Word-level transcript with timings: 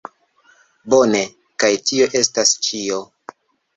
Bone, 0.93 1.21
Kaj 1.65 1.71
tio 1.91 2.09
estas 2.23 2.57
ĉio 2.69 2.99